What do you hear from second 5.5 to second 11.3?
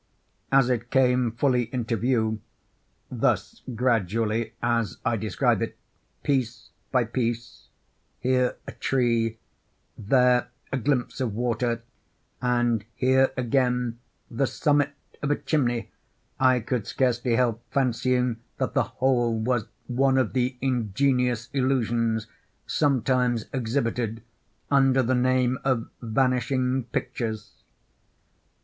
it—piece by piece, here a tree, there a glimpse